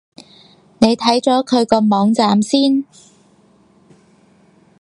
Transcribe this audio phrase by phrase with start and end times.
[0.79, 2.85] 你睇咗佢個網站先